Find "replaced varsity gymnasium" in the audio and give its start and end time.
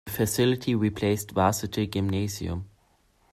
0.73-2.65